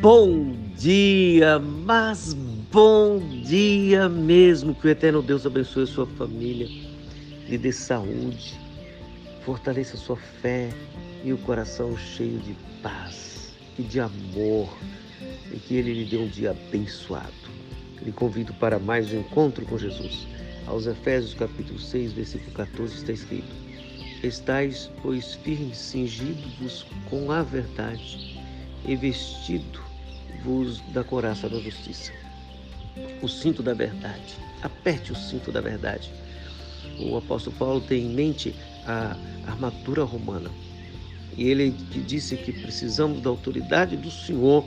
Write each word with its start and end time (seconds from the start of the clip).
Bom 0.00 0.52
dia, 0.76 1.58
mas 1.58 2.32
bom 2.70 3.18
dia 3.42 4.08
mesmo. 4.08 4.72
Que 4.72 4.86
o 4.86 4.90
eterno 4.90 5.20
Deus 5.20 5.44
abençoe 5.44 5.82
a 5.82 5.86
sua 5.88 6.06
família, 6.06 6.68
lhe 7.48 7.58
dê 7.58 7.72
saúde, 7.72 8.54
fortaleça 9.44 9.96
a 9.96 9.98
sua 9.98 10.14
fé 10.14 10.70
e 11.24 11.32
o 11.32 11.38
coração 11.38 11.98
cheio 11.98 12.38
de 12.38 12.54
paz 12.80 13.56
e 13.76 13.82
de 13.82 13.98
amor. 13.98 14.68
E 15.52 15.58
que 15.58 15.74
ele 15.74 15.92
lhe 15.92 16.04
dê 16.04 16.16
um 16.16 16.28
dia 16.28 16.52
abençoado. 16.52 17.32
Lhe 18.00 18.12
convido 18.12 18.54
para 18.54 18.78
mais 18.78 19.12
um 19.12 19.18
encontro 19.18 19.66
com 19.66 19.76
Jesus. 19.76 20.28
Aos 20.68 20.86
Efésios 20.86 21.34
capítulo 21.34 21.80
6, 21.80 22.12
versículo 22.12 22.52
14 22.52 22.94
está 22.94 23.10
escrito: 23.10 23.52
Estais, 24.22 24.88
pois, 25.02 25.34
firmes, 25.34 25.76
cingidos 25.76 26.86
com 27.10 27.32
a 27.32 27.42
verdade 27.42 28.38
e 28.86 28.94
vestido 28.94 29.87
vos 30.42 30.80
da 30.92 31.04
coraça 31.04 31.48
da 31.48 31.58
justiça. 31.58 32.12
O 33.22 33.28
cinto 33.28 33.62
da 33.62 33.74
verdade. 33.74 34.36
Aperte 34.62 35.12
o 35.12 35.16
cinto 35.16 35.52
da 35.52 35.60
verdade. 35.60 36.10
O 36.98 37.16
apóstolo 37.16 37.54
Paulo 37.56 37.80
tem 37.80 38.06
em 38.06 38.14
mente 38.14 38.54
a 38.86 39.16
armadura 39.46 40.02
romana. 40.04 40.50
E 41.36 41.48
ele 41.48 41.72
que 41.92 42.00
disse 42.00 42.36
que 42.36 42.52
precisamos 42.52 43.20
da 43.20 43.30
autoridade 43.30 43.96
do 43.96 44.10
Senhor, 44.10 44.64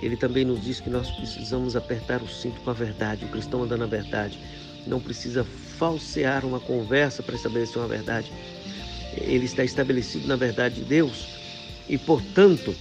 ele 0.00 0.16
também 0.16 0.44
nos 0.44 0.62
diz 0.62 0.80
que 0.80 0.88
nós 0.88 1.10
precisamos 1.10 1.76
apertar 1.76 2.22
o 2.22 2.28
cinto 2.28 2.60
com 2.62 2.70
a 2.70 2.74
verdade. 2.74 3.24
O 3.24 3.28
cristão 3.28 3.62
anda 3.62 3.76
na 3.76 3.86
verdade. 3.86 4.38
Não 4.86 5.00
precisa 5.00 5.44
falsear 5.44 6.44
uma 6.44 6.60
conversa 6.60 7.22
para 7.22 7.34
estabelecer 7.34 7.76
uma 7.76 7.88
verdade. 7.88 8.32
Ele 9.16 9.44
está 9.44 9.64
estabelecido 9.64 10.26
na 10.26 10.36
verdade 10.36 10.76
de 10.76 10.84
Deus 10.84 11.26
e, 11.88 11.98
portanto, 11.98 12.74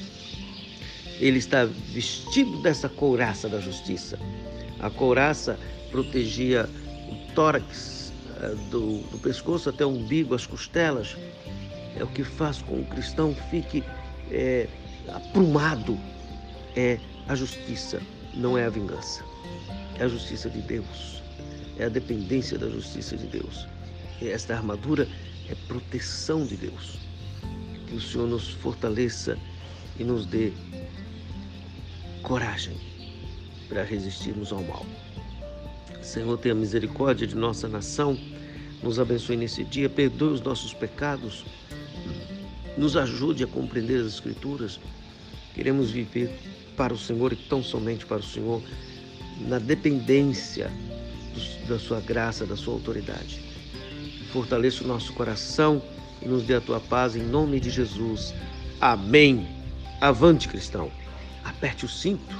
ele 1.19 1.39
está 1.39 1.65
vestido 1.65 2.61
dessa 2.61 2.89
couraça 2.89 3.47
da 3.47 3.59
justiça. 3.59 4.19
A 4.80 4.89
couraça 4.89 5.57
protegia 5.91 6.69
o 7.09 7.33
tórax 7.33 8.11
eh, 8.41 8.55
do, 8.69 8.99
do 9.09 9.17
pescoço 9.19 9.69
até 9.69 9.85
o 9.85 9.89
umbigo, 9.89 10.35
as 10.35 10.45
costelas. 10.45 11.16
É 11.95 12.03
o 12.03 12.07
que 12.07 12.23
faz 12.23 12.61
com 12.61 12.75
que 12.75 12.81
o 12.81 12.85
cristão 12.85 13.33
fique 13.49 13.83
é, 14.30 14.67
aprumado. 15.07 15.97
É 16.75 16.99
a 17.27 17.35
justiça, 17.35 18.02
não 18.33 18.57
é 18.57 18.66
a 18.66 18.69
vingança. 18.69 19.23
É 19.97 20.03
a 20.03 20.07
justiça 20.07 20.50
de 20.50 20.61
Deus. 20.61 21.23
É 21.77 21.85
a 21.85 21.89
dependência 21.89 22.57
da 22.57 22.69
justiça 22.69 23.16
de 23.16 23.27
Deus. 23.27 23.66
E 24.22 24.27
esta 24.27 24.53
armadura 24.53 25.07
é 25.50 25.55
proteção 25.67 26.45
de 26.45 26.57
Deus. 26.57 26.97
Que 27.88 27.95
o 27.95 28.02
Senhor 28.02 28.27
nos 28.27 28.50
fortaleça 28.50 29.38
e 29.97 30.03
nos 30.03 30.25
dê 30.25 30.52
coragem 32.26 32.76
para 33.70 33.84
resistirmos 33.84 34.52
ao 34.52 34.64
mal. 34.64 34.86
Senhor, 36.02 36.38
tenha 36.38 36.56
misericórdia 36.56 37.26
de 37.26 37.36
nossa 37.36 37.68
nação, 37.68 38.18
nos 38.84 39.00
abençoe 39.00 39.38
nesse 39.38 39.64
dia, 39.64 39.88
perdoe 39.88 40.34
os 40.34 40.42
nossos 40.42 40.73
pecados, 40.73 41.46
nos 42.78 42.98
ajude 42.98 43.44
a 43.44 43.48
compreender 43.48 44.02
as 44.02 44.08
Escrituras. 44.08 44.80
Queremos 45.53 45.92
viver 45.92 46.38
para 46.76 46.94
o 46.94 46.98
Senhor 46.98 47.31
e 47.31 47.36
tão 47.36 47.64
somente 47.64 48.06
para 48.06 48.18
o 48.18 48.23
Senhor, 48.23 48.62
na 49.48 49.59
dependência 49.59 50.72
da 51.68 51.80
Sua 51.80 52.02
graça, 52.02 52.46
da 52.46 52.56
Sua 52.56 52.73
autoridade. 52.73 53.40
Fortaleça 54.34 54.84
o 54.84 54.88
nosso 54.88 55.14
coração 55.14 55.81
e 56.22 56.28
nos 56.28 56.44
dê 56.44 56.56
a 56.56 56.62
tua 56.62 56.80
paz 56.80 57.16
em 57.16 57.23
nome 57.23 57.59
de 57.59 57.70
Jesus. 57.70 58.34
Amém. 58.81 59.48
Avante, 60.02 60.48
cristão 60.48 60.92
aperte 61.58 61.86
o 61.86 61.89
cinto 61.89 62.36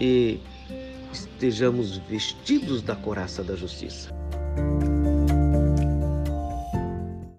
e 0.00 0.40
estejamos 1.12 1.96
vestidos 1.98 2.82
da 2.82 2.94
coraça 2.94 3.42
da 3.42 3.56
justiça. 3.56 4.10